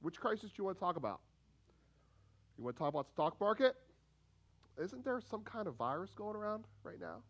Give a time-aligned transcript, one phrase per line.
[0.00, 1.20] Which crisis do you want to talk about?
[2.56, 3.74] You want to talk about stock market?
[4.82, 7.22] Isn't there some kind of virus going around right now?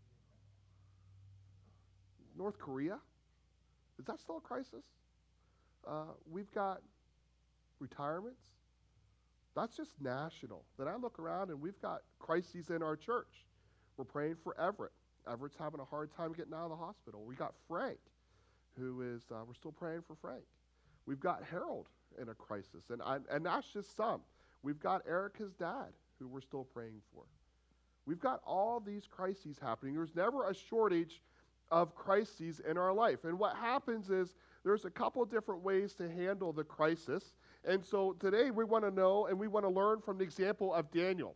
[2.36, 2.98] North Korea?
[3.98, 4.84] Is that still a crisis?
[5.86, 6.82] Uh, we've got
[7.80, 8.42] retirements.
[9.56, 10.64] That's just national.
[10.78, 13.46] Then I look around and we've got crises in our church.
[13.96, 14.92] We're praying for Everett.
[15.30, 17.24] Everett's having a hard time getting out of the hospital.
[17.26, 17.98] We got Frank,
[18.78, 20.44] who is, uh, we're still praying for Frank.
[21.06, 21.88] We've got Harold
[22.20, 24.20] in a crisis, and, I, and that's just some.
[24.62, 27.22] We've got Erica's dad, who we're still praying for.
[28.06, 29.94] We've got all these crises happening.
[29.94, 31.22] There's never a shortage
[31.70, 33.24] of crises in our life.
[33.24, 34.34] And what happens is
[34.64, 37.34] there's a couple different ways to handle the crisis.
[37.64, 40.72] And so today we want to know and we want to learn from the example
[40.72, 41.34] of Daniel.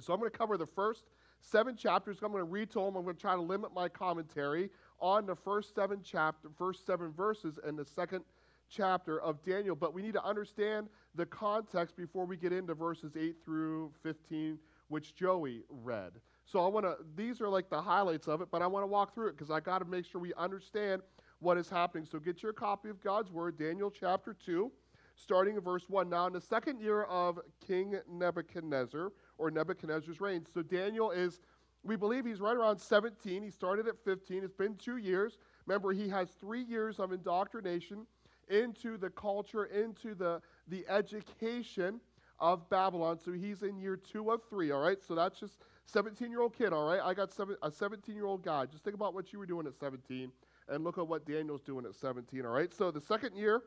[0.00, 1.02] So I'm going to cover the first
[1.40, 2.18] seven chapters.
[2.22, 2.96] I'm going to read to them.
[2.96, 4.70] I'm going to try to limit my commentary
[5.00, 8.22] on the first seven chapter, first seven verses and the second
[8.68, 9.74] chapter of Daniel.
[9.74, 14.58] But we need to understand the context before we get into verses 8 through 15,
[14.88, 16.12] which Joey read.
[16.44, 18.86] So I want to, these are like the highlights of it, but I want to
[18.86, 21.02] walk through it because I got to make sure we understand
[21.40, 22.06] what is happening.
[22.10, 24.70] So get your copy of God's Word, Daniel chapter 2,
[25.14, 26.08] starting in verse 1.
[26.08, 30.44] Now, in the second year of King Nebuchadnezzar, or Nebuchadnezzar's reign.
[30.52, 31.40] So Daniel is,
[31.84, 33.42] we believe he's right around 17.
[33.42, 34.42] He started at 15.
[34.42, 35.38] It's been two years.
[35.66, 38.06] Remember, he has three years of indoctrination
[38.50, 42.00] into the culture, into the, the education
[42.40, 43.18] of Babylon.
[43.18, 44.98] So he's in year two of three, all right?
[45.02, 47.00] So that's just 17 year old kid, all right?
[47.02, 48.66] I got seven, a 17 year old guy.
[48.66, 50.30] Just think about what you were doing at 17
[50.68, 52.72] and look at what Daniel's doing at 17, all right?
[52.72, 53.62] So the second year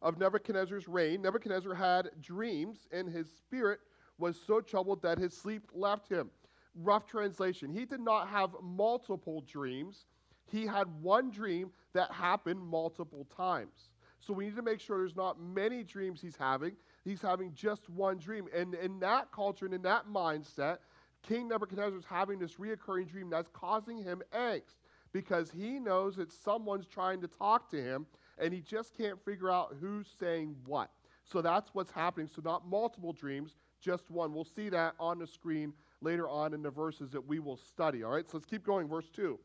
[0.00, 3.80] of Nebuchadnezzar's reign, Nebuchadnezzar had dreams, and his spirit
[4.18, 6.30] was so troubled that his sleep left him.
[6.74, 7.70] Rough translation.
[7.70, 10.06] He did not have multiple dreams,
[10.50, 13.90] he had one dream that happened multiple times.
[14.20, 16.76] So we need to make sure there's not many dreams he's having.
[17.04, 18.46] He's having just one dream.
[18.54, 20.78] And in that culture and in that mindset,
[21.22, 24.78] King Nebuchadnezzar is having this reoccurring dream that's causing him angst
[25.12, 28.06] because he knows that someone's trying to talk to him
[28.38, 30.90] and he just can't figure out who's saying what.
[31.24, 32.28] So that's what's happening.
[32.34, 34.32] So, not multiple dreams, just one.
[34.32, 38.02] We'll see that on the screen later on in the verses that we will study.
[38.02, 38.88] All right, so let's keep going.
[38.88, 39.38] Verse 2.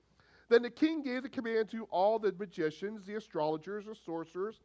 [0.49, 4.61] Then the king gave the command to all the magicians, the astrologers, the sorcerers,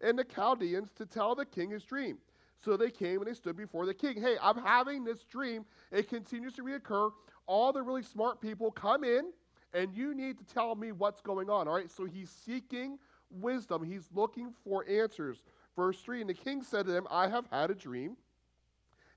[0.00, 2.18] and the Chaldeans to tell the king his dream.
[2.60, 4.20] So they came and they stood before the king.
[4.20, 5.64] Hey, I'm having this dream.
[5.90, 7.10] It continues to reoccur.
[7.46, 9.32] All the really smart people come in,
[9.74, 11.66] and you need to tell me what's going on.
[11.66, 12.98] All right, so he's seeking
[13.30, 15.42] wisdom, he's looking for answers.
[15.74, 18.16] Verse 3 And the king said to them, I have had a dream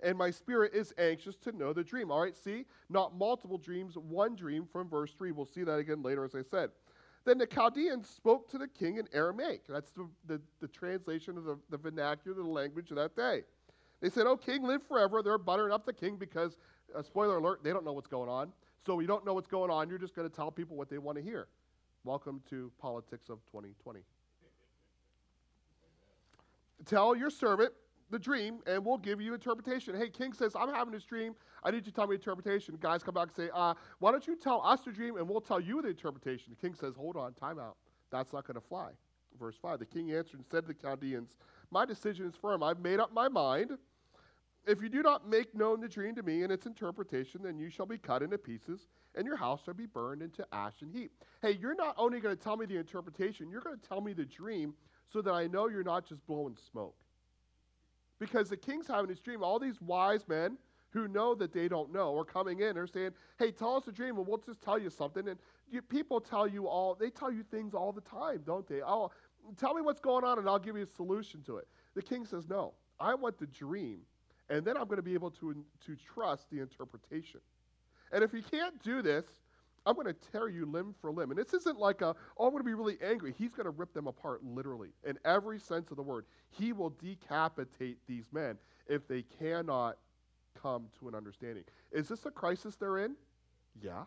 [0.02, 2.12] and my spirit is anxious to know the dream.
[2.12, 2.66] All right, see?
[2.90, 5.32] Not multiple dreams, one dream from verse 3.
[5.32, 6.70] We'll see that again later, as I said.
[7.26, 9.64] Then the Chaldeans spoke to the king in Aramaic.
[9.68, 13.42] That's the, the, the translation of the, the vernacular, the language of that day.
[14.02, 15.24] They said, Oh, king, live forever.
[15.24, 16.58] They're buttering up the king because,
[16.96, 18.52] uh, spoiler alert, they don't know what's going on.
[18.86, 19.90] So you don't know what's going on.
[19.90, 21.48] You're just going to tell people what they want to hear.
[22.04, 24.02] Welcome to politics of 2020.
[26.86, 27.74] Tell your servant
[28.10, 29.96] the dream and we'll give you interpretation.
[29.96, 31.36] Hey, king says, I'm having this dream.
[31.64, 32.78] I need you to tell me interpretation.
[32.80, 35.42] Guys come back and say, uh, why don't you tell us the dream and we'll
[35.42, 36.52] tell you the interpretation.
[36.52, 37.78] The king says, hold on, time out.
[38.12, 38.92] That's not going to fly.
[39.40, 41.36] Verse 5 The king answered and said to the Chaldeans,
[41.72, 42.64] My decision is firm.
[42.64, 43.72] I've made up my mind.
[44.68, 47.70] If you do not make known the dream to me and its interpretation, then you
[47.70, 51.12] shall be cut into pieces, and your house shall be burned into ash and heap.
[51.44, 54.14] Hey, you're not only going to tell me the interpretation, you're going to tell me
[54.14, 54.74] the dream
[55.12, 56.96] so that I know you're not just blowing smoke.
[58.20, 59.44] Because the king's having his dream.
[59.44, 60.58] All these wise men
[60.92, 62.76] who know that they don't know are coming in.
[62.76, 65.28] They're saying, hey, tell us a dream and we'll just tell you something.
[65.28, 65.38] And
[65.70, 68.82] you, people tell you all, they tell you things all the time, don't they?
[68.82, 69.12] Oh,
[69.58, 71.68] tell me what's going on and I'll give you a solution to it.
[71.96, 74.00] The king says, no, I want the dream.
[74.50, 77.42] And then I'm going to be able to, to trust the interpretation.
[78.14, 79.26] And if you can't do this,
[79.86, 81.32] I'm going to tear you limb for limb.
[81.32, 83.34] And this isn't like a, oh, I'm going to be really angry.
[83.38, 86.26] He's going to rip them apart literally, in every sense of the word.
[86.50, 89.98] He will decapitate these men if they cannot
[90.60, 91.64] come to an understanding.
[91.92, 93.16] Is this a crisis they're in?
[93.82, 94.06] Yeah.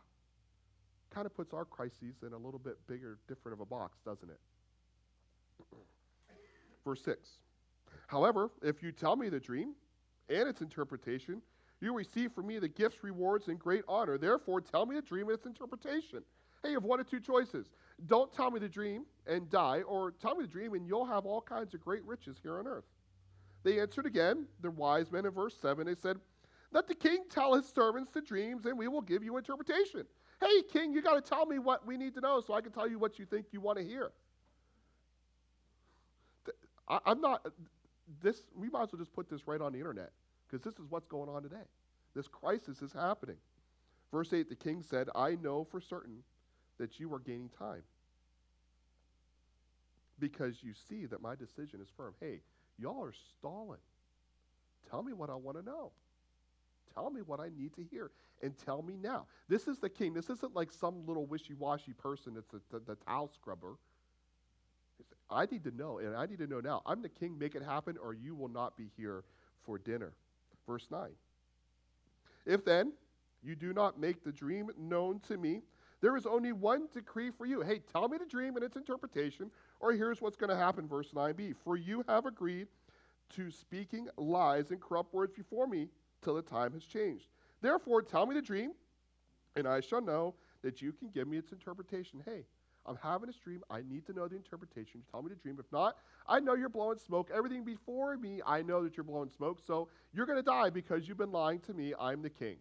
[1.10, 4.28] Kind of puts our crises in a little bit bigger, different of a box, doesn't
[4.28, 4.38] it?
[6.84, 7.28] Verse 6.
[8.06, 9.74] However, if you tell me the dream
[10.28, 11.42] and its interpretation,
[11.80, 14.18] you receive from me the gifts, rewards, and great honor.
[14.18, 16.22] Therefore, tell me the dream and its interpretation.
[16.62, 17.66] Hey, you have one of two choices.
[18.06, 21.24] Don't tell me the dream and die, or tell me the dream and you'll have
[21.24, 22.84] all kinds of great riches here on earth.
[23.62, 25.86] They answered again, the wise men in verse 7.
[25.86, 26.16] They said,
[26.72, 30.04] Let the king tell his servants the dreams, and we will give you interpretation.
[30.40, 32.72] Hey, king, you got to tell me what we need to know so I can
[32.72, 34.10] tell you what you think you want to hear.
[36.88, 37.46] I, I'm not,
[38.22, 40.10] this, we might as well just put this right on the internet
[40.48, 41.56] because this is what's going on today.
[42.14, 43.36] This crisis is happening.
[44.12, 46.22] Verse 8 the king said, I know for certain
[46.78, 47.82] that you are gaining time
[50.18, 52.14] because you see that my decision is firm.
[52.20, 52.40] Hey,
[52.78, 53.80] y'all are stalling.
[54.90, 55.92] Tell me what I want to know.
[56.94, 58.10] Tell me what I need to hear
[58.42, 59.26] and tell me now.
[59.48, 60.14] This is the king.
[60.14, 63.76] This isn't like some little wishy washy person that's the, the, the towel scrubber.
[65.30, 66.82] I need to know, and I need to know now.
[66.86, 69.24] I'm the king, make it happen, or you will not be here
[69.64, 70.12] for dinner.
[70.68, 71.08] Verse 9.
[72.46, 72.92] If then
[73.42, 75.62] you do not make the dream known to me,
[76.00, 77.62] there is only one decree for you.
[77.62, 79.50] Hey, tell me the dream and its interpretation,
[79.80, 81.56] or here's what's going to happen, verse 9b.
[81.64, 82.68] For you have agreed
[83.34, 85.88] to speaking lies and corrupt words before me
[86.22, 87.28] till the time has changed.
[87.60, 88.72] Therefore, tell me the dream,
[89.56, 92.22] and I shall know that you can give me its interpretation.
[92.24, 92.44] Hey,
[92.88, 93.62] I'm having a dream.
[93.70, 95.02] I need to know the interpretation.
[95.10, 95.56] Tell me the dream.
[95.58, 95.96] If not,
[96.26, 97.30] I know you're blowing smoke.
[97.34, 99.58] Everything before me, I know that you're blowing smoke.
[99.66, 101.92] So you're going to die because you've been lying to me.
[102.00, 102.56] I'm the king.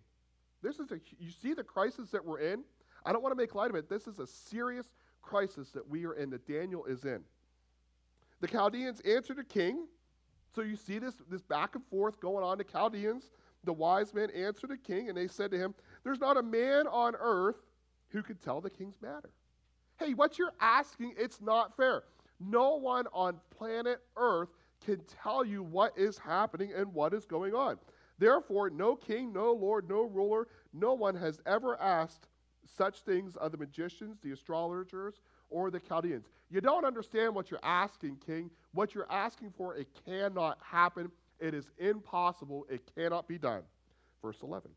[0.61, 2.63] This is a, you see the crisis that we're in?
[3.05, 3.89] I don't want to make light of it.
[3.89, 4.87] This is a serious
[5.21, 7.21] crisis that we are in, that Daniel is in.
[8.41, 9.87] The Chaldeans answer the king.
[10.53, 12.57] So you see this, this back and forth going on.
[12.57, 13.29] The Chaldeans
[13.67, 16.87] the wise men answered the king, and they said to him, There's not a man
[16.87, 17.57] on earth
[18.09, 19.29] who could tell the king's matter.
[19.99, 22.03] Hey, what you're asking, it's not fair.
[22.39, 24.49] No one on planet Earth
[24.85, 27.77] can tell you what is happening and what is going on.
[28.19, 32.27] Therefore, no king, no lord, no ruler, no one has ever asked
[32.65, 36.27] such things of the magicians, the astrologers, or the Chaldeans.
[36.49, 38.49] You don't understand what you're asking, king.
[38.73, 41.11] What you're asking for, it cannot happen.
[41.39, 42.65] It is impossible.
[42.69, 43.63] It cannot be done.
[44.21, 44.71] Verse 11.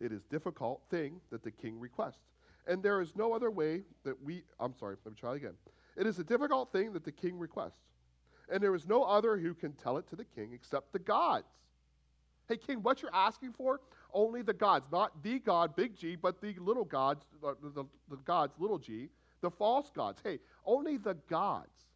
[0.00, 2.31] It is difficult thing that the king requests.
[2.66, 5.54] And there is no other way that we, I'm sorry, let me try again.
[5.96, 7.80] It is a difficult thing that the king requests.
[8.50, 11.46] And there is no other who can tell it to the king except the gods.
[12.48, 13.80] Hey, king, what you're asking for?
[14.12, 18.16] Only the gods, not the God, big G, but the little gods, the, the, the
[18.24, 19.08] gods, little g,
[19.40, 20.20] the false gods.
[20.22, 21.86] Hey, only the gods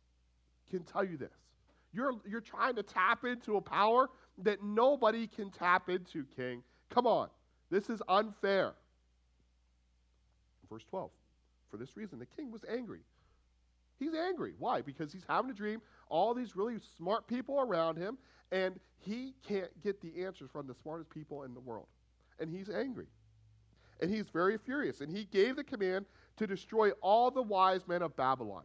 [0.70, 1.34] can tell you this.
[1.92, 4.08] You're, you're trying to tap into a power
[4.38, 6.62] that nobody can tap into, King.
[6.90, 7.28] Come on.
[7.70, 8.74] This is unfair.
[10.68, 11.10] Verse 12.
[11.70, 13.00] For this reason, the king was angry.
[13.98, 14.52] He's angry.
[14.58, 14.82] Why?
[14.82, 18.18] Because he's having a dream, all these really smart people around him,
[18.52, 21.86] and he can't get the answers from the smartest people in the world.
[22.38, 23.06] And he's angry.
[24.00, 25.00] And he's very furious.
[25.00, 26.04] And he gave the command
[26.36, 28.64] to destroy all the wise men of Babylon.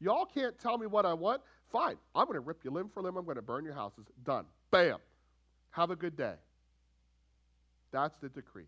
[0.00, 1.42] Y'all can't tell me what I want.
[1.70, 1.96] Fine.
[2.14, 3.16] I'm going to rip you limb for limb.
[3.16, 4.06] I'm going to burn your houses.
[4.24, 4.46] Done.
[4.70, 4.98] Bam.
[5.70, 6.34] Have a good day.
[7.92, 8.66] That's the decree.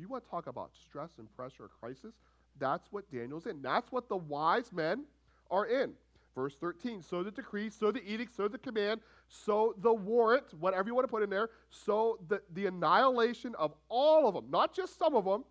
[0.00, 2.14] You want to talk about stress and pressure or crisis?
[2.58, 3.62] That's what Daniel's in.
[3.62, 5.04] That's what the wise men
[5.50, 5.92] are in.
[6.34, 10.88] Verse 13 so the decree, so the edict, so the command, so the warrant, whatever
[10.88, 14.74] you want to put in there, so the, the annihilation of all of them, not
[14.74, 15.44] just some of them,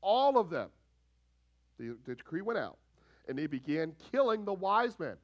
[0.00, 0.68] all of them.
[1.78, 2.76] The, the decree went out,
[3.26, 5.16] and they began killing the wise men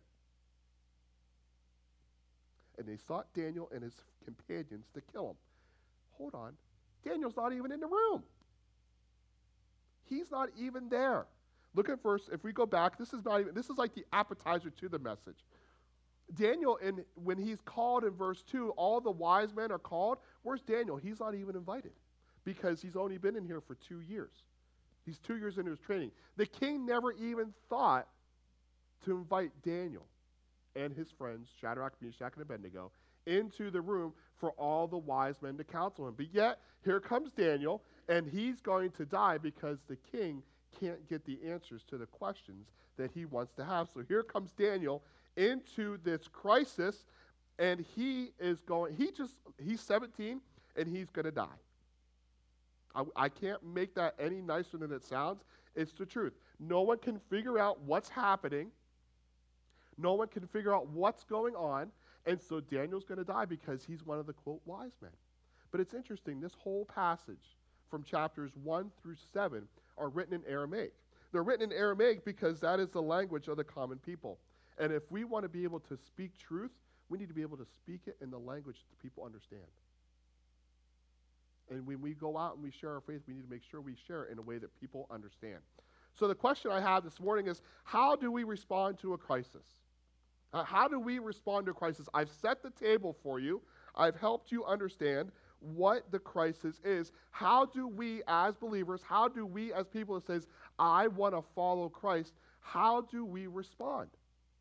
[2.78, 3.94] and they sought Daniel and his
[4.24, 5.36] companions to kill him.
[6.12, 6.52] Hold on.
[7.04, 8.22] Daniel's not even in the room.
[10.08, 11.26] He's not even there.
[11.74, 14.04] Look at verse, if we go back, this is not even, this is like the
[14.12, 15.44] appetizer to the message.
[16.34, 20.18] Daniel, in, when he's called in verse 2, all the wise men are called.
[20.42, 20.96] Where's Daniel?
[20.96, 21.92] He's not even invited
[22.44, 24.42] because he's only been in here for two years.
[25.04, 26.10] He's two years into his training.
[26.36, 28.08] The king never even thought
[29.04, 30.06] to invite Daniel
[30.76, 32.92] and his friends, Shadrach, Meshach, and Abednego,
[33.26, 36.14] into the room for all the wise men to counsel him.
[36.16, 40.42] But yet, here comes Daniel, and he's going to die because the king
[40.78, 43.88] can't get the answers to the questions that he wants to have.
[43.88, 45.02] So here comes Daniel
[45.36, 47.04] into this crisis,
[47.58, 50.40] and he is going, he just, he's 17,
[50.76, 51.46] and he's going to die.
[52.94, 55.44] I, I can't make that any nicer than it sounds.
[55.76, 56.32] It's the truth.
[56.58, 58.70] No one can figure out what's happening
[59.98, 61.90] no one can figure out what's going on.
[62.24, 65.10] And so Daniel's going to die because he's one of the, quote, wise men.
[65.70, 67.56] But it's interesting, this whole passage
[67.90, 69.66] from chapters 1 through 7
[69.96, 70.92] are written in Aramaic.
[71.32, 74.38] They're written in Aramaic because that is the language of the common people.
[74.78, 76.70] And if we want to be able to speak truth,
[77.08, 79.62] we need to be able to speak it in the language that people understand.
[81.70, 83.80] And when we go out and we share our faith, we need to make sure
[83.80, 85.58] we share it in a way that people understand.
[86.14, 89.66] So the question I have this morning is how do we respond to a crisis?
[90.52, 92.08] Uh, how do we respond to a crisis?
[92.14, 93.60] I've set the table for you.
[93.94, 97.12] I've helped you understand what the crisis is.
[97.30, 100.46] How do we as believers, how do we as people that says,
[100.78, 104.10] I want to follow Christ, how do we respond?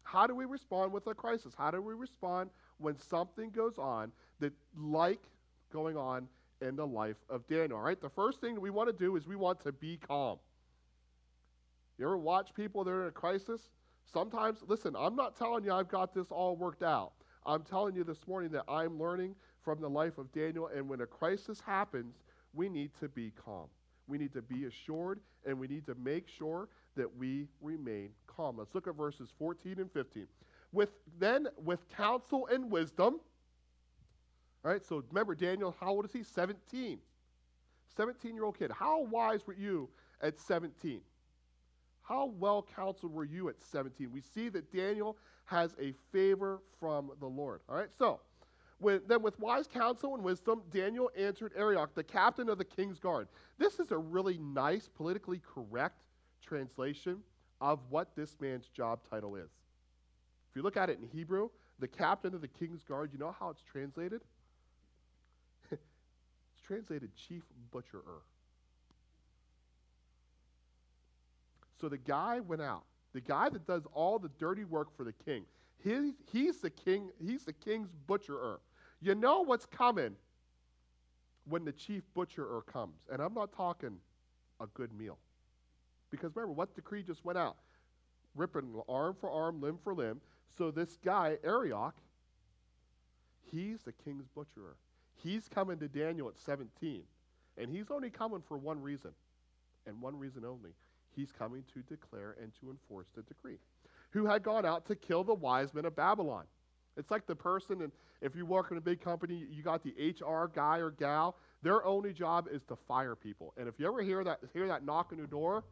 [0.04, 1.54] How do we respond with a crisis?
[1.58, 5.22] How do we respond when something goes on that, like
[5.72, 6.28] going on
[6.62, 7.80] in the life of Daniel?
[7.80, 10.40] Right, the first thing we want to do is we want to be calm.
[11.98, 13.70] You ever watch people that are in a crisis?
[14.06, 17.12] Sometimes, listen, I'm not telling you I've got this all worked out.
[17.46, 19.36] I'm telling you this morning that I'm learning
[19.68, 22.16] from the life of Daniel, and when a crisis happens,
[22.54, 23.66] we need to be calm.
[24.08, 28.56] We need to be assured, and we need to make sure that we remain calm.
[28.58, 30.26] Let's look at verses 14 and 15.
[30.72, 33.20] With then with counsel and wisdom.
[34.64, 36.24] All right, so remember Daniel, how old is he?
[36.24, 37.00] 17.
[37.98, 38.72] 17 year old kid.
[38.72, 39.90] How wise were you
[40.22, 41.02] at 17?
[42.04, 44.14] How well counseled were you at 17?
[44.14, 47.60] We see that Daniel has a favor from the Lord.
[47.68, 48.22] All right, so
[48.80, 53.28] then with wise counsel and wisdom, Daniel answered Arioch, the captain of the king's guard.
[53.58, 56.04] This is a really nice, politically correct
[56.44, 57.18] translation
[57.60, 59.50] of what this man's job title is.
[60.50, 63.36] If you look at it in Hebrew, the captain of the king's guard, you know
[63.38, 64.22] how it's translated?
[65.72, 65.82] it's
[66.66, 68.22] translated chief butcherer.
[71.80, 72.84] So the guy went out.
[73.14, 75.44] The guy that does all the dirty work for the king.
[75.84, 78.60] He, he's the king, he's the king's butcherer.
[79.02, 80.16] You know what's coming
[81.50, 83.00] when the chief butcherer comes.
[83.12, 83.98] And I'm not talking
[84.60, 85.18] a good meal.
[86.10, 87.58] Because remember, what decree just went out?
[88.36, 90.22] Ripping arm for arm, limb for limb.
[90.58, 91.96] So this guy, Arioch,
[93.52, 94.78] he's the king's butcherer.
[95.16, 97.04] He's coming to Daniel at 17.
[97.58, 99.12] And he's only coming for one reason,
[99.88, 100.72] and one reason only.
[101.16, 103.58] He's coming to declare and to enforce the decree.
[104.12, 106.44] Who had gone out to kill the wise men of Babylon.
[106.98, 109.94] It's like the person, and if you work in a big company, you got the
[110.20, 111.38] HR guy or gal.
[111.62, 113.54] Their only job is to fire people.
[113.58, 115.64] And if you ever hear that hear that knock on your door,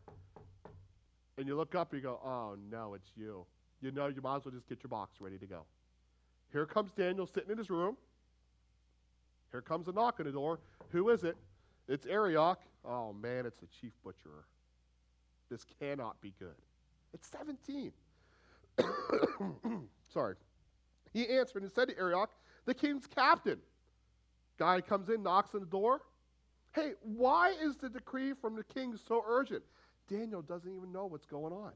[1.38, 3.46] and you look up, you go, "Oh no, it's you."
[3.82, 5.65] You know, you might as well just get your box ready to go.
[6.51, 7.98] Here comes Daniel sitting in his room.
[9.51, 10.60] Here comes a knock on the door.
[10.89, 11.36] Who is it?
[11.88, 12.60] It's Arioch.
[12.84, 14.46] Oh man, it's the chief butcherer.
[15.50, 16.55] This cannot be good.
[17.13, 17.91] It's 17.
[20.13, 20.36] Sorry.
[21.15, 22.29] He answered and said to Arioch,
[22.65, 23.57] the king's captain.
[24.60, 26.01] Guy comes in, knocks on the door.
[26.74, 29.63] Hey, why is the decree from the king so urgent?
[30.10, 31.72] Daniel doesn't even know what's going on.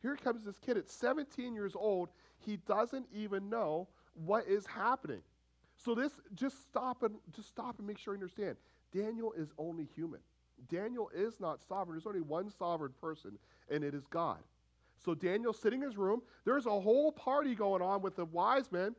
[0.00, 2.08] Here comes this kid at 17 years old.
[2.38, 5.20] He doesn't even know what is happening.
[5.76, 8.56] So this just stop and just stop and make sure you understand.
[8.90, 10.20] Daniel is only human.
[10.70, 11.98] Daniel is not sovereign.
[11.98, 13.32] There's only one sovereign person,
[13.70, 14.38] and it is God.
[15.04, 16.22] So Daniel's sitting in his room.
[16.44, 18.94] There's a whole party going on with the wise men.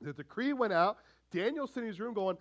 [0.00, 0.98] The decree went out.
[1.30, 2.36] Daniel's sitting in his room going,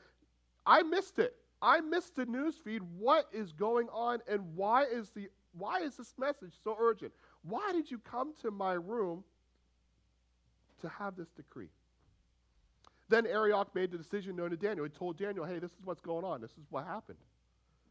[0.66, 1.36] I missed it.
[1.62, 2.82] I missed the news feed.
[2.98, 7.12] What is going on and why is the why is this message so urgent?
[7.42, 9.24] Why did you come to my room
[10.82, 11.70] to have this decree?
[13.10, 14.86] Then Arioch made the decision known to Daniel.
[14.86, 16.42] He told Daniel, hey, this is what's going on.
[16.42, 17.18] This is what happened.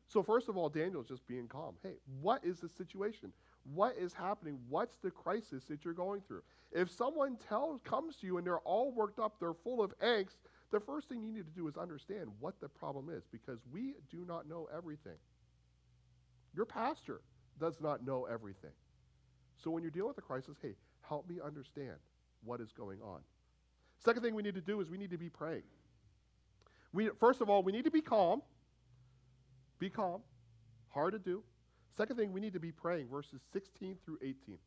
[0.08, 1.74] So, first of all, Daniel's just being calm.
[1.82, 3.30] Hey, what is the situation?
[3.74, 4.58] What is happening?
[4.68, 6.42] What's the crisis that you're going through?
[6.72, 10.36] If someone tells, comes to you and they're all worked up, they're full of angst,
[10.70, 13.94] the first thing you need to do is understand what the problem is because we
[14.10, 15.16] do not know everything.
[16.54, 17.20] Your pastor
[17.60, 18.72] does not know everything.
[19.56, 21.96] So when you're dealing with a crisis, hey, help me understand
[22.44, 23.20] what is going on.
[24.04, 25.64] Second thing we need to do is we need to be praying.
[26.92, 28.42] We, first of all, we need to be calm.
[29.78, 30.20] Be calm.
[30.90, 31.42] Hard to do.
[31.96, 34.58] Second thing, we need to be praying, verses 16 through 18.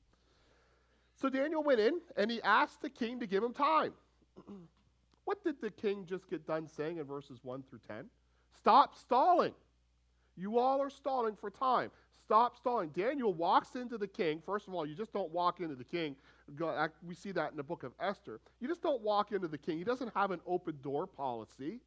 [1.16, 3.94] So Daniel went in and he asked the king to give him time.
[5.26, 8.06] what did the king just get done saying in verses 1 through 10?
[8.58, 9.54] Stop stalling.
[10.36, 11.92] You all are stalling for time.
[12.26, 12.90] Stop stalling.
[12.90, 14.42] Daniel walks into the king.
[14.46, 16.16] First of all, you just don't walk into the king.
[17.06, 18.40] We see that in the book of Esther.
[18.60, 19.78] You just don't walk into the king.
[19.78, 21.80] He doesn't have an open door policy.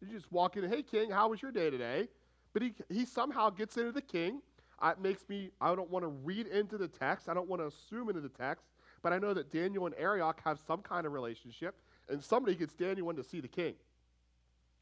[0.00, 2.08] You just walk in, hey, king, how was your day today?
[2.52, 4.40] But he, he somehow gets into the king.
[4.80, 7.28] Uh, it makes me, I don't want to read into the text.
[7.28, 8.66] I don't want to assume into the text.
[9.02, 11.74] But I know that Daniel and Arioch have some kind of relationship.
[12.08, 13.74] And somebody gets Daniel in to see the king.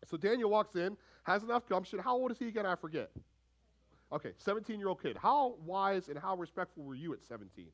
[0.07, 1.99] So Daniel walks in, has enough gumption.
[1.99, 2.65] How old is he again?
[2.65, 3.11] I forget.
[4.11, 5.17] Okay, 17 year old kid.
[5.21, 7.67] How wise and how respectful were you at 17?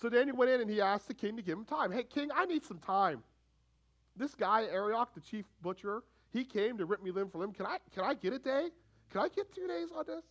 [0.00, 1.90] So Daniel went in and he asked the king to give him time.
[1.90, 3.22] Hey, king, I need some time.
[4.14, 6.02] This guy, Arioch, the chief butcher,
[6.32, 7.52] he came to rip me limb for limb.
[7.52, 8.68] Can I, can I get a day?
[9.10, 10.24] Can I get two days on this?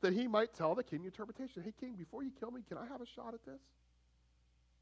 [0.00, 1.62] That he might tell the king interpretation.
[1.62, 3.60] Hey, king, before you kill me, can I have a shot at this?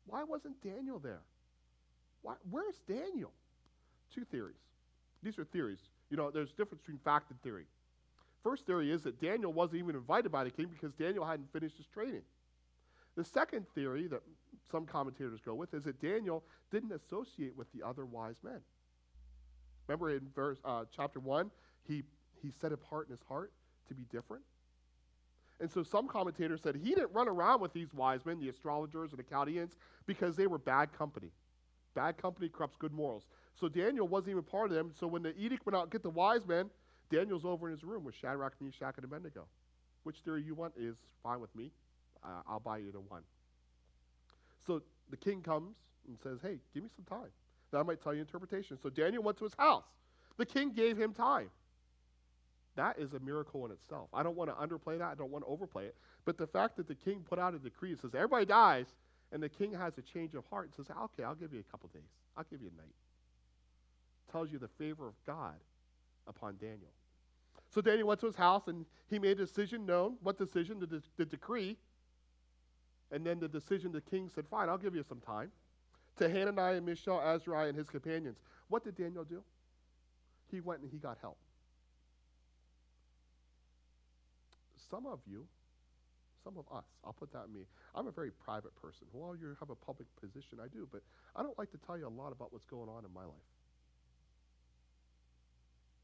[0.07, 1.21] Why wasn't Daniel there?
[2.23, 3.33] Why, where's Daniel?
[4.15, 4.57] Two theories.
[5.23, 5.81] These are theories.
[6.11, 7.67] You know, there's a difference between fact and theory.
[8.43, 11.77] First theory is that Daniel wasn't even invited by the king because Daniel hadn't finished
[11.77, 12.23] his training.
[13.17, 14.23] The second theory that
[14.71, 18.61] some commentators go with is that Daniel didn't associate with the other wise men.
[19.89, 21.51] Remember in verse uh, chapter one,
[21.83, 22.05] he
[22.41, 23.53] he set apart in his heart
[23.89, 24.45] to be different.
[25.61, 29.11] And so some commentators said he didn't run around with these wise men, the astrologers
[29.11, 29.73] and the Chaldeans,
[30.07, 31.33] because they were bad company.
[31.95, 33.25] Bad company corrupts good morals.
[33.59, 34.93] So Daniel wasn't even part of them.
[34.99, 36.71] So when the edict went out, get the wise men,
[37.11, 39.47] Daniel's over in his room with Shadrach, Meshach, and Abednego.
[40.05, 41.73] Which theory you want is fine with me.
[42.23, 43.23] Uh, I'll buy either one.
[44.65, 45.75] So the king comes
[46.07, 47.31] and says, Hey, give me some time.
[47.73, 48.79] That might tell you interpretation.
[48.83, 49.85] So Daniel went to his house.
[50.37, 51.51] The king gave him time.
[52.77, 54.09] That is a miracle in itself.
[54.15, 55.09] I don't want to underplay that.
[55.11, 55.97] I don't want to overplay it.
[56.25, 58.87] But the fact that the king put out a decree that says everybody dies,
[59.33, 61.71] and the king has a change of heart and says, okay, I'll give you a
[61.71, 62.09] couple days.
[62.37, 62.95] I'll give you a night.
[64.31, 65.57] Tells you the favor of God
[66.27, 66.93] upon Daniel.
[67.75, 70.17] So Daniel went to his house and he made a decision known.
[70.23, 70.79] What decision?
[70.79, 71.77] The, de- the decree.
[73.11, 75.51] And then the decision, the king said, fine, I'll give you some time.
[76.19, 78.39] To Hananiah, and Mishael, Azariah, and his companions.
[78.69, 79.43] What did Daniel do?
[80.51, 81.39] He went and he got help.
[84.91, 85.47] some of you,
[86.45, 87.67] some of us, I'll put that in me.
[87.95, 89.07] I'm a very private person.
[89.13, 91.03] Well, you have a public position, I do, but
[91.37, 93.49] I don't like to tell you a lot about what's going on in my life.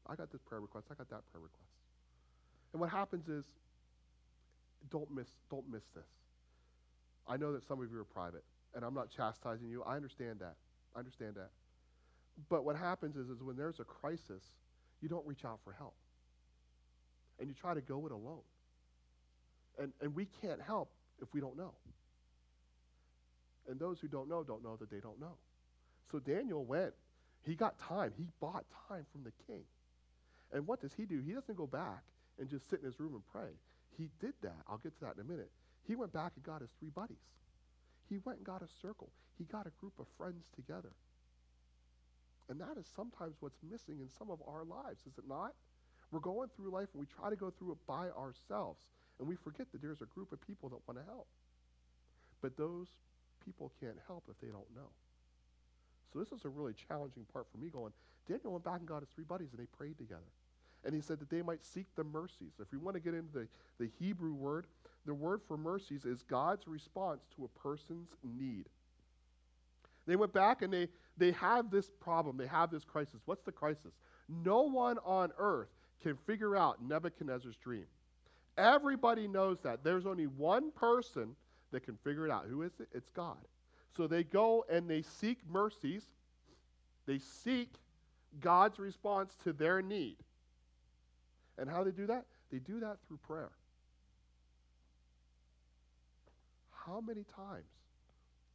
[0.07, 1.71] I got this prayer request, I got that prayer request.
[2.73, 3.45] And what happens is,
[4.91, 6.05] don't miss, don't miss this.
[7.27, 8.43] I know that some of you are private,
[8.75, 9.83] and I'm not chastising you.
[9.83, 10.55] I understand that.
[10.95, 11.49] I understand that.
[12.49, 14.43] But what happens is, is when there's a crisis,
[15.01, 15.95] you don't reach out for help.
[17.39, 18.43] And you try to go it alone.
[19.79, 20.89] And, and we can't help
[21.21, 21.71] if we don't know.
[23.69, 25.37] And those who don't know don't know that they don't know.
[26.11, 26.93] So Daniel went.
[27.43, 28.11] He got time.
[28.17, 29.63] He bought time from the king.
[30.53, 31.21] And what does he do?
[31.25, 32.03] He doesn't go back
[32.39, 33.51] and just sit in his room and pray.
[33.97, 34.57] He did that.
[34.67, 35.49] I'll get to that in a minute.
[35.87, 37.17] He went back and got his three buddies.
[38.09, 39.09] He went and got a circle.
[39.37, 40.91] He got a group of friends together.
[42.49, 45.53] And that is sometimes what's missing in some of our lives, is it not?
[46.11, 48.79] We're going through life and we try to go through it by ourselves.
[49.19, 51.27] And we forget that there's a group of people that want to help.
[52.41, 52.87] But those
[53.43, 54.91] people can't help if they don't know.
[56.13, 57.91] So this is a really challenging part for me going,
[58.27, 60.29] Daniel went back and got his three buddies and they prayed together.
[60.85, 62.53] And he said that they might seek the mercies.
[62.59, 63.47] If we want to get into the,
[63.79, 64.67] the Hebrew word,
[65.05, 68.65] the word for mercies is God's response to a person's need.
[70.07, 72.37] They went back and they, they have this problem.
[72.37, 73.19] They have this crisis.
[73.25, 73.93] What's the crisis?
[74.29, 75.69] No one on earth
[76.01, 77.85] can figure out Nebuchadnezzar's dream.
[78.57, 79.83] Everybody knows that.
[79.83, 81.35] There's only one person
[81.71, 82.45] that can figure it out.
[82.47, 82.87] Who is it?
[82.93, 83.37] It's God.
[83.97, 86.03] So they go and they seek mercies.
[87.05, 87.69] They seek
[88.39, 90.17] God's response to their need.
[91.57, 92.25] And how do they do that?
[92.51, 93.51] They do that through prayer.
[96.85, 97.65] How many times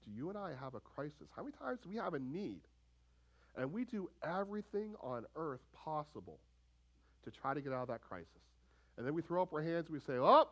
[0.04, 1.28] do you and I have a crisis?
[1.34, 2.60] How many times do we have a need?
[3.56, 6.38] And we do everything on earth possible
[7.24, 8.28] to try to get out of that crisis.
[8.96, 10.48] And then we throw up our hands and we say, Oh,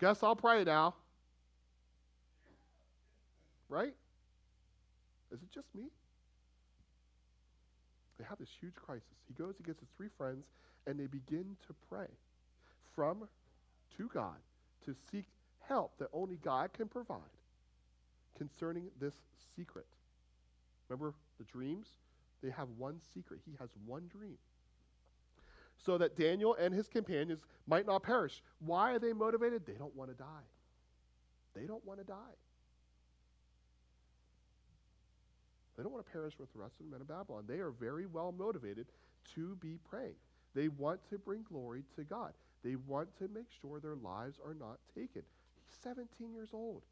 [0.00, 0.94] guess I'll pray now.
[3.68, 3.94] Right?
[5.32, 5.84] Is it just me?
[8.18, 9.04] They have this huge crisis.
[9.28, 10.44] He goes, he gets his three friends,
[10.86, 12.06] and they begin to pray
[12.94, 13.28] from
[13.96, 14.36] to God
[14.84, 15.24] to seek
[15.68, 17.18] help that only God can provide
[18.38, 19.14] concerning this
[19.56, 19.86] secret.
[20.88, 21.88] Remember the dreams?
[22.42, 23.40] They have one secret.
[23.44, 24.36] He has one dream
[25.84, 28.42] so that Daniel and his companions might not perish.
[28.60, 29.66] Why are they motivated?
[29.66, 30.46] They don't want to die.
[31.54, 32.36] They don't want to die.
[35.76, 37.44] They don't want to perish with the rest of the men of Babylon.
[37.46, 38.86] They are very well motivated
[39.34, 40.14] to be praying.
[40.56, 42.32] They want to bring glory to God.
[42.64, 45.22] They want to make sure their lives are not taken.
[45.54, 46.82] He's 17 years old.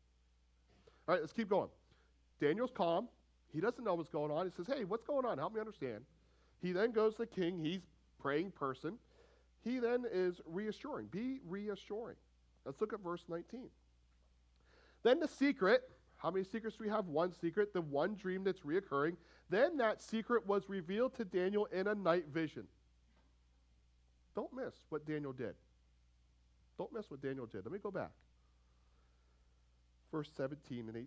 [1.09, 1.71] All right, let's keep going.
[2.41, 3.09] Daniel's calm.
[3.53, 4.47] He doesn't know what's going on.
[4.47, 5.39] He says, Hey, what's going on?
[5.39, 6.05] Help me understand.
[6.61, 7.65] He then goes to the king.
[7.65, 7.81] He's
[8.21, 8.99] praying person,
[9.63, 11.07] he then is reassuring.
[11.07, 12.17] Be reassuring.
[12.65, 13.69] Let's look at verse 19.
[15.03, 15.83] Then the secret,
[16.17, 17.07] how many secrets do we have?
[17.07, 19.17] One secret, the one dream that's reoccurring.
[19.51, 22.67] Then that secret was revealed to Daniel in a night vision.
[24.35, 25.55] Don't miss what Daniel did.
[26.79, 27.65] Don't miss what Daniel did.
[27.65, 28.11] Let me go back.
[30.11, 31.07] Verse 17 and 18.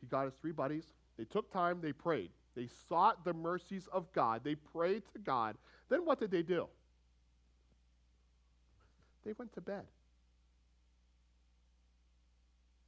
[0.00, 0.84] He got his three buddies.
[1.16, 2.30] They took time, they prayed.
[2.54, 4.42] They sought the mercies of God.
[4.44, 5.56] They prayed to God.
[5.88, 6.66] Then what did they do?
[9.24, 9.84] They went to bed.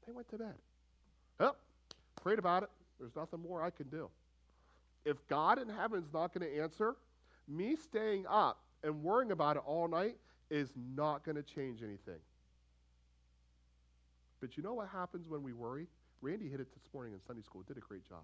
[0.07, 0.55] They went to bed.
[1.39, 1.57] Well,
[2.23, 2.71] prayed about it.
[2.99, 4.09] There's nothing more I can do.
[5.05, 6.97] If God in heaven's not going to answer,
[7.47, 10.17] me staying up and worrying about it all night
[10.51, 12.21] is not going to change anything.
[14.41, 15.87] But you know what happens when we worry?
[16.21, 18.23] Randy hit it this morning in Sunday school, did a great job.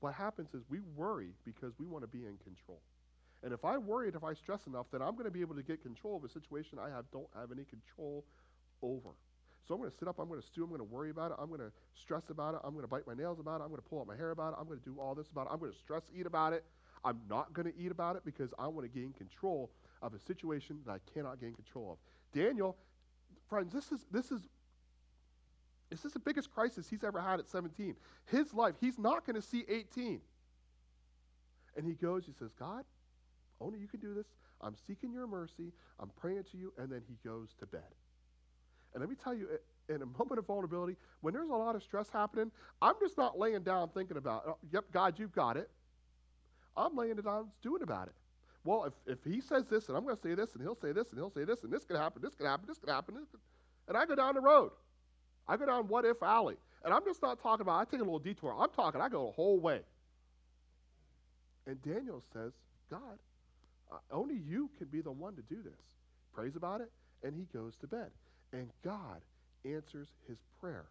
[0.00, 2.80] What happens is we worry because we want to be in control.
[3.42, 5.62] And if I worry if I stress enough, then I'm going to be able to
[5.62, 8.24] get control of a situation I have, don't have any control
[8.82, 9.10] over.
[9.66, 11.30] So I'm going to sit up, I'm going to stew, I'm going to worry about
[11.30, 13.64] it, I'm going to stress about it, I'm going to bite my nails about it,
[13.64, 15.28] I'm going to pull out my hair about it, I'm going to do all this
[15.30, 16.64] about it, I'm going to stress eat about it.
[17.04, 19.70] I'm not going to eat about it because I want to gain control
[20.02, 21.98] of a situation that I cannot gain control of.
[22.32, 22.76] Daniel,
[23.48, 24.48] friends, this is this is
[25.90, 27.94] this is the biggest crisis he's ever had at 17.
[28.26, 30.20] His life, he's not going to see 18.
[31.76, 32.84] And he goes, he says, God,
[33.60, 34.26] only you can do this.
[34.60, 35.72] I'm seeking your mercy.
[35.98, 36.72] I'm praying to you.
[36.76, 37.94] And then he goes to bed.
[38.92, 39.48] And let me tell you,
[39.88, 42.50] in a moment of vulnerability, when there's a lot of stress happening,
[42.82, 45.70] I'm just not laying down thinking about, oh, yep, God, you've got it.
[46.78, 48.14] I'm laying it down doing about it.
[48.64, 50.92] Well, if, if he says this, and I'm going to say this, and he'll say
[50.92, 53.16] this, and he'll say this, and this could happen, this could happen, this could happen,
[53.88, 54.70] and I go down the road.
[55.48, 56.56] I go down What If Alley.
[56.84, 58.54] And I'm just not talking about, I take a little detour.
[58.56, 59.80] I'm talking, I go the whole way.
[61.66, 62.52] And Daniel says,
[62.90, 63.18] God,
[63.90, 65.72] uh, only you can be the one to do this.
[66.34, 66.90] Prays about it,
[67.24, 68.10] and he goes to bed.
[68.52, 69.22] And God
[69.64, 70.86] answers his prayer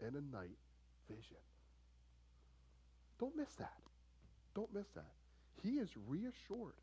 [0.00, 0.56] in a night
[1.08, 1.36] vision.
[3.18, 3.74] Don't miss that.
[4.54, 5.12] Don't miss that.
[5.62, 6.74] He is reassured.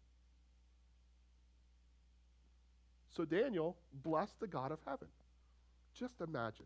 [3.15, 5.07] So Daniel blessed the God of heaven.
[5.93, 6.65] Just imagine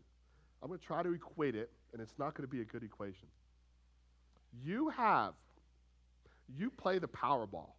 [0.62, 2.84] I'm going to try to equate it, and it's not going to be a good
[2.84, 3.26] equation.
[4.64, 5.32] You have,
[6.56, 7.70] you play the Powerball,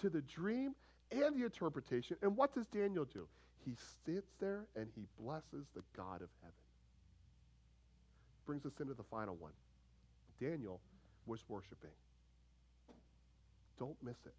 [0.00, 0.74] to the dream
[1.10, 2.16] and the interpretation.
[2.22, 3.26] And what does Daniel do?
[3.64, 6.54] He sits there and he blesses the God of heaven.
[8.46, 9.52] Brings us into the final one.
[10.40, 10.80] Daniel
[11.28, 11.90] was worshiping.
[13.78, 14.34] Don't miss it.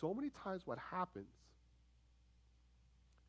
[0.00, 1.32] So many times, what happens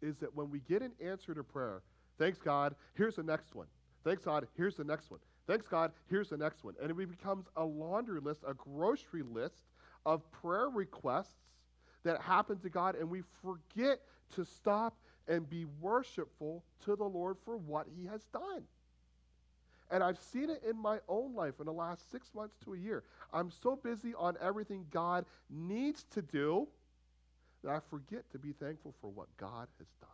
[0.02, 1.82] is that when we get an answer to prayer,
[2.18, 3.68] thanks God, here's the next one.
[4.04, 5.20] Thanks God, here's the next one.
[5.48, 6.74] Thanks God, here's the next one.
[6.82, 9.64] And it becomes a laundry list, a grocery list
[10.06, 11.36] of prayer requests
[12.04, 14.00] that happen to God, and we forget
[14.36, 14.96] to stop
[15.28, 18.64] and be worshipful to the Lord for what He has done.
[19.92, 22.78] And I've seen it in my own life in the last six months to a
[22.78, 23.04] year.
[23.32, 26.68] I'm so busy on everything God needs to do
[27.64, 30.10] that I forget to be thankful for what God has done.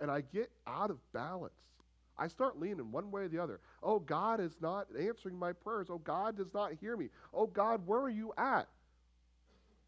[0.00, 1.52] And I get out of balance.
[2.18, 3.60] I start leaning one way or the other.
[3.82, 5.88] Oh, God is not answering my prayers.
[5.90, 7.08] Oh, God does not hear me.
[7.32, 8.68] Oh, God, where are you at?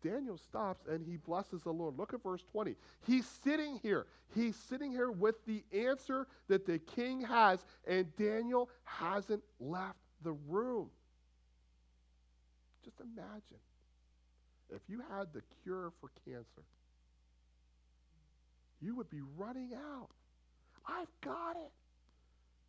[0.04, 1.98] Daniel stops and he blesses the Lord.
[1.98, 2.76] Look at verse 20.
[3.06, 4.06] He's sitting here.
[4.34, 10.32] He's sitting here with the answer that the king has, and Daniel hasn't left the
[10.48, 10.90] room.
[12.84, 13.62] Just imagine
[14.70, 16.64] if you had the cure for cancer,
[18.82, 20.10] you would be running out.
[20.86, 21.72] I've got it.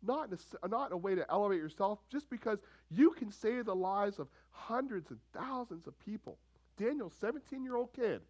[0.02, 2.58] Not in, a, not in a way to elevate yourself, just because
[2.90, 6.38] you can save the lives of hundreds and thousands of people.
[6.76, 8.20] Daniel, 17 year old kid,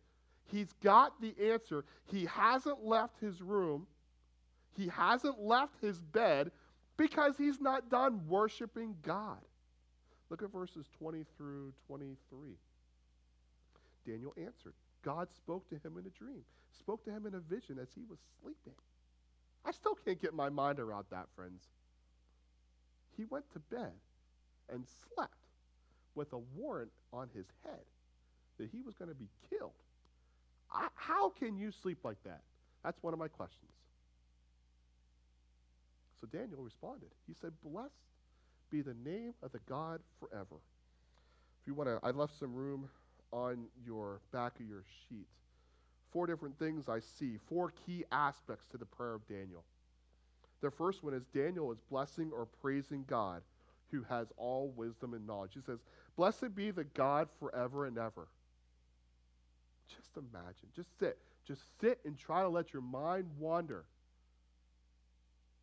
[0.51, 1.85] he's got the answer.
[2.11, 3.87] He hasn't left his room,
[4.77, 6.51] he hasn't left his bed
[6.97, 9.41] because he's not done worshiping God.
[10.31, 12.17] Look at verses 20 through 23.
[14.07, 14.73] Daniel answered.
[15.03, 16.43] God spoke to him in a dream,
[16.79, 18.75] spoke to him in a vision as he was sleeping.
[19.65, 21.63] I still can't get my mind around that, friends.
[23.17, 23.93] He went to bed
[24.69, 25.47] and slept
[26.15, 27.85] with a warrant on his head
[28.59, 29.73] that he was going to be killed.
[30.73, 32.41] I, how can you sleep like that?
[32.85, 33.71] That's one of my questions.
[36.21, 37.11] So Daniel responded.
[37.27, 37.93] He said, Blessed
[38.71, 40.57] be the name of the God forever.
[41.61, 42.89] If you want to, I left some room
[43.33, 45.27] on your back of your sheet
[46.17, 49.65] four different things I see, four key aspects to the prayer of Daniel.
[50.63, 53.43] The first one is Daniel is blessing or praising God
[53.91, 55.51] who has all wisdom and knowledge.
[55.53, 55.79] He says,
[56.17, 58.29] Blessed be the God forever and ever.
[60.17, 60.69] Just imagine.
[60.75, 61.19] Just sit.
[61.47, 63.85] Just sit and try to let your mind wander.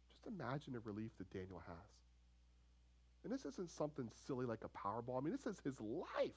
[0.09, 1.75] Just imagine the relief that Daniel has.
[3.23, 5.17] And this isn't something silly like a Powerball.
[5.17, 6.31] I mean, this is his life.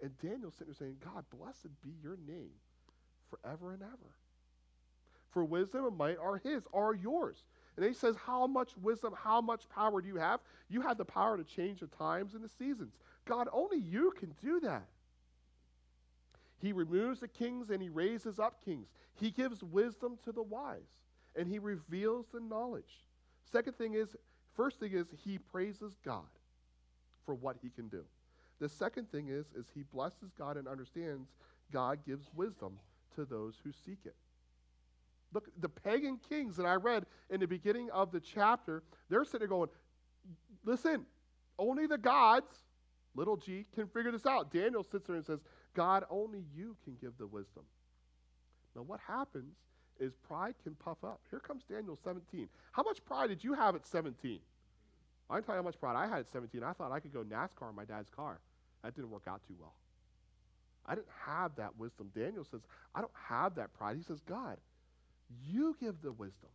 [0.00, 2.52] And Daniel's sitting there saying, God, blessed be your name
[3.30, 4.14] forever and ever.
[5.30, 7.44] For wisdom and might are his, are yours.
[7.76, 10.40] And he says, How much wisdom, how much power do you have?
[10.68, 12.92] You have the power to change the times and the seasons.
[13.24, 14.86] God, only you can do that.
[16.62, 18.86] He removes the kings and he raises up kings.
[19.14, 20.88] He gives wisdom to the wise
[21.36, 23.04] and he reveals the knowledge.
[23.50, 24.14] Second thing is,
[24.54, 26.22] first thing is, he praises God
[27.26, 28.04] for what he can do.
[28.60, 31.30] The second thing is, is he blesses God and understands
[31.72, 32.78] God gives wisdom
[33.16, 34.14] to those who seek it.
[35.34, 39.40] Look, the pagan kings that I read in the beginning of the chapter, they're sitting
[39.40, 39.70] there going,
[40.64, 41.06] listen,
[41.58, 42.52] only the gods,
[43.16, 44.52] little g, can figure this out.
[44.52, 45.40] Daniel sits there and says,
[45.74, 47.64] God, only you can give the wisdom.
[48.74, 49.54] Now, what happens
[50.00, 51.20] is pride can puff up.
[51.30, 52.48] Here comes Daniel 17.
[52.72, 54.38] How much pride did you have at 17?
[55.30, 56.62] I can tell you how much pride I had at 17.
[56.62, 58.38] I thought I could go NASCAR in my dad's car.
[58.82, 59.74] That didn't work out too well.
[60.84, 62.10] I didn't have that wisdom.
[62.14, 62.60] Daniel says,
[62.94, 63.96] I don't have that pride.
[63.96, 64.56] He says, God,
[65.48, 66.50] you give the wisdom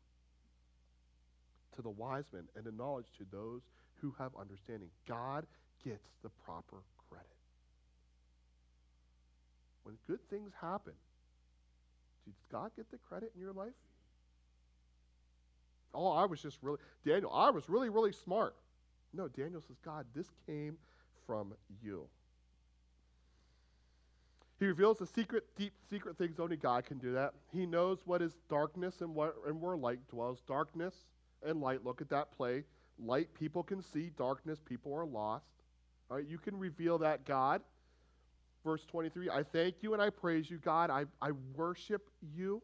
[1.76, 3.62] to the wise men and the knowledge to those
[4.02, 4.90] who have understanding.
[5.08, 5.46] God
[5.84, 6.78] gets the proper.
[9.88, 10.92] When good things happen,
[12.26, 13.72] did God get the credit in your life?
[15.94, 18.54] Oh, I was just really, Daniel, I was really, really smart.
[19.14, 20.76] No, Daniel says, God, this came
[21.26, 22.04] from you.
[24.60, 27.34] He reveals the secret, deep, secret things only God can do that.
[27.54, 30.42] He knows what is darkness and, what, and where light dwells.
[30.46, 30.96] Darkness
[31.46, 32.66] and light, look at that play.
[33.00, 34.12] Light, people can see.
[34.18, 35.46] Darkness, people are lost.
[36.12, 37.62] All right, you can reveal that, God.
[38.68, 40.90] Verse 23 I thank you and I praise you, God.
[40.90, 42.62] I, I worship you.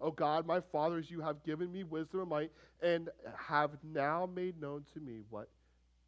[0.00, 4.60] Oh God, my fathers, you have given me wisdom and might and have now made
[4.60, 5.48] known to me what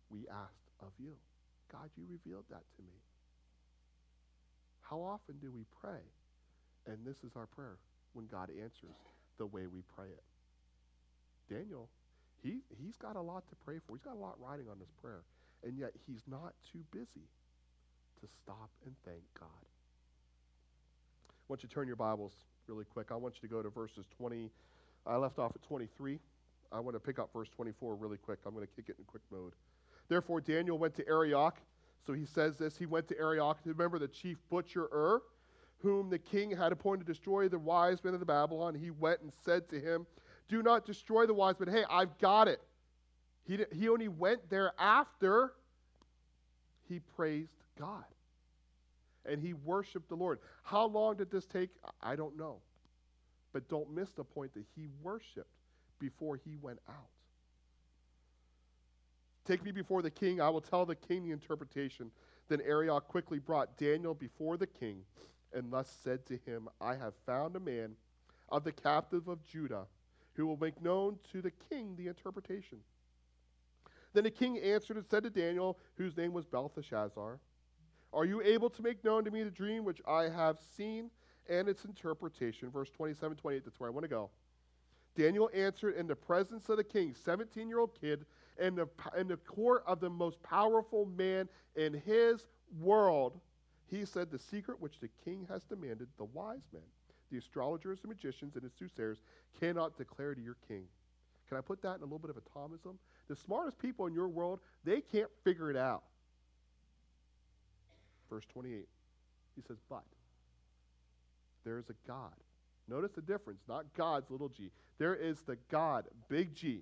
[0.09, 1.15] we asked of you.
[1.73, 2.95] God, you revealed that to me.
[4.83, 6.05] How often do we pray?
[6.87, 7.79] And this is our prayer
[8.13, 8.95] when God answers
[9.37, 11.53] the way we pray it.
[11.53, 11.89] Daniel,
[12.41, 13.97] he, he's got a lot to pray for.
[13.97, 15.23] He's got a lot riding on this prayer.
[15.65, 17.27] And yet he's not too busy
[18.23, 19.49] to stop and thank God.
[21.29, 22.33] I want you to turn your Bibles
[22.67, 23.09] really quick.
[23.11, 24.51] I want you to go to verses 20.
[25.07, 26.19] I left off at 23.
[26.71, 28.39] I want to pick up verse 24 really quick.
[28.47, 29.53] I'm going to kick it in quick mode.
[30.09, 31.59] Therefore, Daniel went to Arioch
[32.07, 32.77] so he says this.
[32.77, 35.23] He went to Arioch, remember the chief butcher Ur,
[35.79, 38.75] whom the king had appointed to destroy the wise men of the Babylon.
[38.75, 40.07] He went and said to him,
[40.49, 41.69] Do not destroy the wise men.
[41.69, 42.61] Hey, I've got it.
[43.45, 45.55] He, he only went there after
[46.89, 48.05] he praised God
[49.25, 50.39] and he worshiped the Lord.
[50.63, 51.71] How long did this take?
[52.01, 52.57] I don't know.
[53.53, 55.51] But don't miss the point that he worshiped
[55.99, 57.11] before he went out.
[59.45, 60.41] Take me before the king.
[60.41, 62.11] I will tell the king the interpretation.
[62.49, 65.03] Then Arioch quickly brought Daniel before the king
[65.53, 67.97] and thus said to him, I have found a man
[68.49, 69.87] of the captive of Judah
[70.35, 72.79] who will make known to the king the interpretation.
[74.15, 77.39] Then the king answered and said to Daniel, whose name was Belteshazzar,
[78.13, 81.11] Are you able to make known to me the dream which I have seen
[81.49, 82.71] and its interpretation?
[82.71, 84.31] Verse 27 28, that's where I want to go.
[85.17, 88.25] Daniel answered in the presence of the king, 17 year old kid,
[88.59, 92.47] in the, in the court of the most powerful man in his
[92.81, 93.41] world,
[93.89, 96.83] he said, The secret which the king has demanded, the wise men,
[97.31, 99.19] the astrologers, the magicians, and the soothsayers
[99.59, 100.85] cannot declare to your king.
[101.49, 102.97] Can I put that in a little bit of a Thomism?
[103.29, 106.05] The smartest people in your world, they can't figure it out.
[108.33, 108.89] Verse 28,
[109.55, 110.05] he says, But
[111.67, 112.33] there is a God.
[112.89, 114.71] Notice the difference, not God's little g.
[114.99, 116.81] There is the God, big G,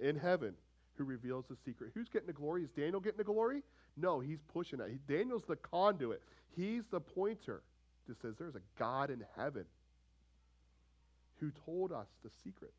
[0.00, 0.54] in heaven
[0.96, 1.92] who reveals the secret.
[1.94, 2.64] Who's getting the glory?
[2.64, 3.62] Is Daniel getting the glory?
[3.96, 4.90] No, he's pushing it.
[4.90, 6.22] He, Daniel's the conduit.
[6.56, 7.62] He's the pointer
[8.08, 9.66] that says there's a God in heaven
[11.38, 12.72] who told us the secret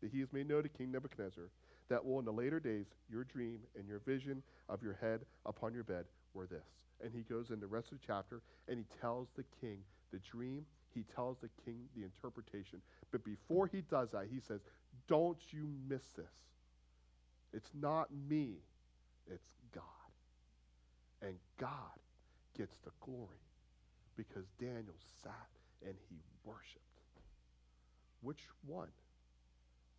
[0.00, 1.50] that he has made known to King Nebuchadnezzar
[1.90, 5.74] that will in the later days your dream and your vision of your head upon
[5.74, 6.64] your bed were this.
[7.02, 9.78] And he goes in the rest of the chapter and he tells the king
[10.12, 10.64] the dream.
[10.94, 12.80] He tells the king the interpretation.
[13.12, 14.60] But before he does that, he says,
[15.08, 16.26] Don't you miss this.
[17.52, 18.56] It's not me,
[19.30, 19.82] it's God.
[21.22, 21.70] And God
[22.56, 23.40] gets the glory
[24.16, 25.48] because Daniel sat
[25.86, 26.82] and he worshiped.
[28.22, 28.88] Which one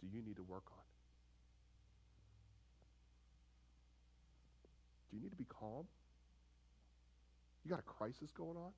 [0.01, 0.83] do you need to work on?
[5.09, 5.85] Do you need to be calm?
[7.67, 8.71] You got a crisis going on?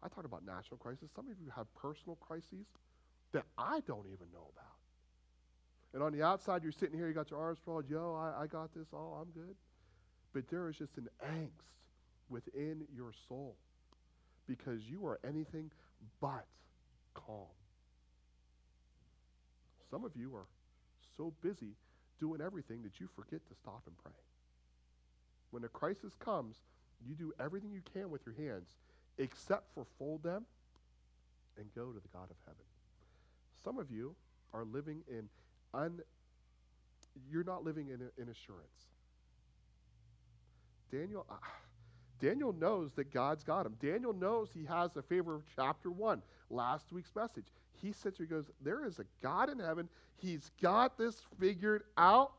[0.00, 1.10] I talked about national crisis.
[1.16, 2.64] Some of you have personal crises
[3.32, 4.78] that I don't even know about.
[5.92, 8.46] And on the outside, you're sitting here, you got your arms sprawled, yo, I, I
[8.46, 9.56] got this, all, I'm good.
[10.32, 11.50] But there is just an angst
[12.28, 13.56] within your soul
[14.46, 15.72] because you are anything
[16.20, 16.46] but
[17.12, 17.50] calm.
[19.90, 20.46] Some of you are
[21.16, 21.74] so busy
[22.20, 24.12] doing everything that you forget to stop and pray.
[25.50, 26.54] When a crisis comes,
[27.06, 28.74] you do everything you can with your hands
[29.18, 30.44] except for fold them
[31.58, 32.64] and go to the God of heaven.
[33.64, 34.14] Some of you
[34.52, 35.28] are living in
[35.74, 36.00] un
[37.30, 38.90] you're not living in, in assurance.
[40.92, 41.34] Daniel uh,
[42.20, 43.76] Daniel knows that God's got him.
[43.80, 47.44] Daniel knows he has the favor of chapter 1, last week's message.
[47.82, 49.88] He sits here and goes, There is a God in heaven.
[50.16, 52.32] He's got this figured out.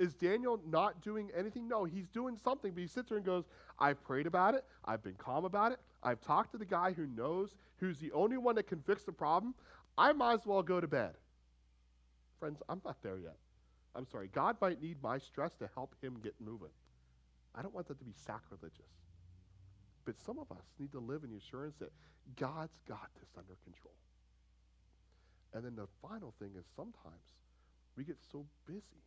[0.00, 1.68] Is Daniel not doing anything?
[1.68, 3.44] No, he's doing something, but he sits there and goes,
[3.78, 4.64] I've prayed about it.
[4.86, 5.78] I've been calm about it.
[6.02, 9.12] I've talked to the guy who knows, who's the only one that can fix the
[9.12, 9.54] problem.
[9.98, 11.12] I might as well go to bed.
[12.38, 13.36] Friends, I'm not there yet.
[13.94, 14.30] I'm sorry.
[14.32, 16.72] God might need my stress to help him get moving.
[17.54, 18.80] I don't want that to be sacrilegious.
[20.06, 21.92] But some of us need to live in the assurance that
[22.36, 23.92] God's got this under control.
[25.52, 27.36] And then the final thing is sometimes
[27.96, 29.04] we get so busy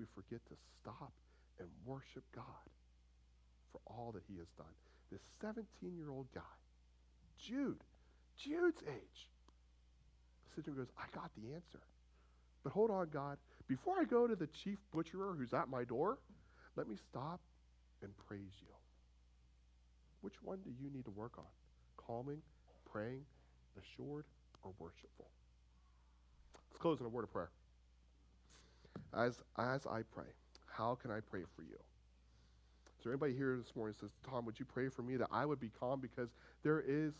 [0.00, 1.12] we forget to stop
[1.58, 2.64] and worship God
[3.70, 4.72] for all that he has done.
[5.12, 6.56] This 17 year old guy,
[7.38, 7.84] Jude,
[8.36, 9.28] Jude's age,
[10.54, 11.80] sits there and goes, I got the answer.
[12.64, 13.36] But hold on, God.
[13.68, 16.18] Before I go to the chief butcherer who's at my door,
[16.76, 17.40] let me stop
[18.02, 18.68] and praise you.
[20.22, 21.44] Which one do you need to work on?
[21.96, 22.42] Calming,
[22.90, 23.22] praying,
[23.78, 24.24] assured,
[24.62, 25.28] or worshipful?
[26.70, 27.50] Let's close in a word of prayer.
[29.14, 30.30] As, as I pray,
[30.66, 31.78] how can I pray for you?
[32.98, 35.46] Is there anybody here this morning says, Tom, would you pray for me that I
[35.46, 36.28] would be calm because
[36.62, 37.14] there is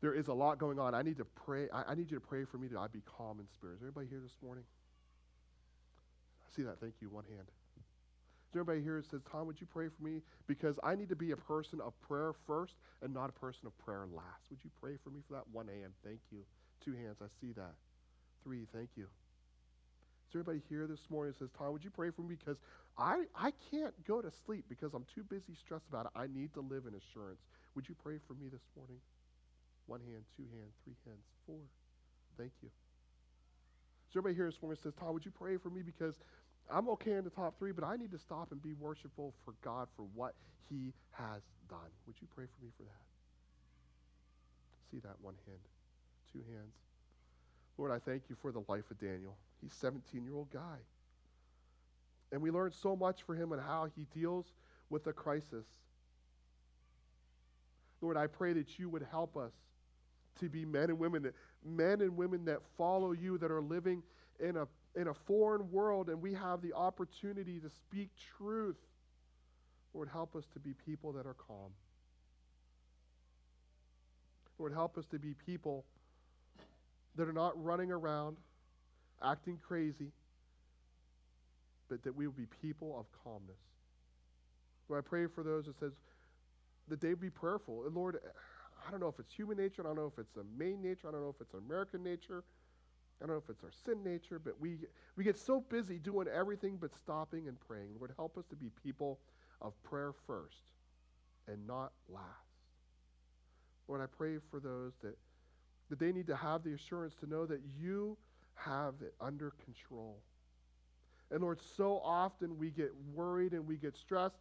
[0.00, 0.94] there is a lot going on.
[0.94, 1.68] I need to pray.
[1.72, 3.74] I, I need you to pray for me that I'd be calm in spirit.
[3.74, 4.64] Is there anybody here this morning?
[6.42, 6.80] I see that.
[6.80, 7.08] Thank you.
[7.10, 7.48] One hand.
[8.48, 10.22] Is there anybody here that says, Tom, would you pray for me?
[10.46, 13.76] Because I need to be a person of prayer first and not a person of
[13.78, 14.48] prayer last.
[14.50, 15.44] Would you pray for me for that?
[15.52, 15.92] One hand.
[16.02, 16.40] Thank you.
[16.82, 17.18] Two hands.
[17.22, 17.74] I see that.
[18.42, 18.66] Three.
[18.72, 19.06] Thank you.
[20.30, 22.38] Is there anybody here this morning that says, Tom, would you pray for me?
[22.38, 22.54] Because
[22.94, 26.12] I, I can't go to sleep because I'm too busy stressed about it.
[26.14, 27.42] I need to live in assurance.
[27.74, 29.02] Would you pray for me this morning?
[29.90, 31.58] One hand, two hands, three hands, four.
[32.38, 32.70] Thank you.
[32.70, 35.82] Is there anybody here this morning that says, Tom, would you pray for me?
[35.82, 36.14] Because
[36.70, 39.58] I'm okay in the top three, but I need to stop and be worshipful for
[39.66, 40.38] God for what
[40.70, 41.90] He has done.
[42.06, 43.02] Would you pray for me for that?
[44.94, 45.58] See that one hand,
[46.30, 46.78] two hands.
[47.80, 49.38] Lord, I thank you for the life of Daniel.
[49.62, 50.76] He's a 17 year old guy.
[52.30, 54.52] And we learned so much for him and how he deals
[54.90, 55.64] with the crisis.
[58.02, 59.52] Lord, I pray that you would help us
[60.40, 64.02] to be men and women that men and women that follow you that are living
[64.40, 68.76] in a in a foreign world and we have the opportunity to speak truth.
[69.94, 71.72] Lord, help us to be people that are calm.
[74.58, 75.86] Lord, help us to be people
[77.16, 78.36] that are not running around
[79.22, 80.12] acting crazy,
[81.88, 83.58] but that we will be people of calmness.
[84.88, 85.92] Lord, I pray for those that says
[86.88, 87.84] that they be prayerful.
[87.86, 88.18] And Lord,
[88.86, 91.08] I don't know if it's human nature, I don't know if it's a main nature,
[91.08, 92.44] I don't know if it's American nature.
[93.20, 94.78] I don't know if it's our sin nature, but we,
[95.14, 97.90] we get so busy doing everything but stopping and praying.
[97.98, 99.18] Lord, help us to be people
[99.60, 100.72] of prayer first
[101.46, 102.24] and not last.
[103.88, 105.18] Lord, I pray for those that,
[105.90, 108.16] that they need to have the assurance to know that you
[108.54, 110.16] have it under control.
[111.30, 114.38] And Lord, so often we get worried and we get stressed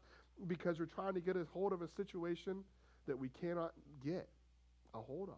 [0.48, 2.64] because we're trying to get a hold of a situation
[3.08, 4.28] that we cannot get
[4.94, 5.36] a hold of.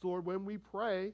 [0.00, 1.12] So, Lord, when we pray,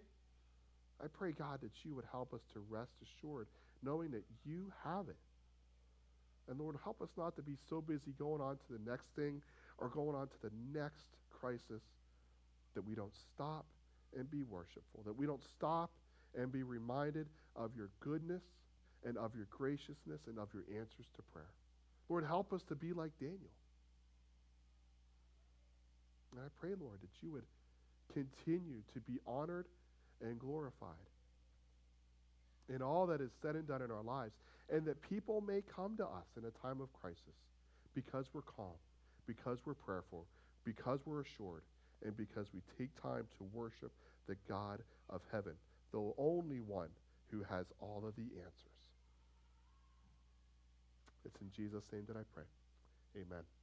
[1.02, 3.46] I pray, God, that you would help us to rest assured,
[3.82, 5.16] knowing that you have it.
[6.48, 9.42] And Lord, help us not to be so busy going on to the next thing
[9.78, 11.06] or going on to the next
[11.40, 11.82] crisis
[12.74, 13.66] that we don't stop
[14.16, 15.90] and be worshipful, that we don't stop
[16.36, 18.42] and be reminded of your goodness
[19.04, 21.52] and of your graciousness and of your answers to prayer.
[22.08, 23.54] Lord, help us to be like Daniel.
[26.32, 27.44] And I pray, Lord, that you would
[28.12, 29.66] continue to be honored
[30.22, 30.90] and glorified
[32.68, 34.32] in all that is said and done in our lives,
[34.72, 37.20] and that people may come to us in a time of crisis
[37.94, 38.74] because we're calm,
[39.26, 40.26] because we're prayerful,
[40.64, 41.62] because we're assured,
[42.05, 43.92] and because we take time to worship
[44.26, 45.55] the God of heaven,
[45.92, 46.88] the only one
[47.30, 48.76] who has all of the answers.
[51.24, 52.44] It's in Jesus' name that I pray.
[53.16, 53.55] Amen.